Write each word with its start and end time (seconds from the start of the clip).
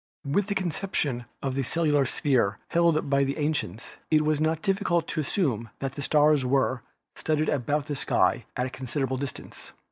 With 0.25 0.47
the 0.47 0.55
conception 0.55 1.25
of 1.43 1.53
the 1.53 1.61
celestial 1.61 2.07
sphere 2.07 2.57
held 2.69 3.07
by 3.07 3.23
the 3.23 3.37
ancients 3.37 3.97
it 4.09 4.23
was 4.25 4.41
not 4.41 4.63
difficult 4.63 5.07
to 5.09 5.21
assume 5.21 5.69
that 5.77 5.91
the 5.91 6.01
stars 6.01 6.43
were 6.43 6.81
THE 7.13 7.21
CONSTELLATIONS 7.21 7.45
265 7.45 7.45
studded 7.45 7.49
about 7.49 7.85
the 7.85 7.95
sky 7.95 8.45
at 8.59 8.65
a 8.65 8.71
considerable 8.75 9.17
distance. 9.17 9.73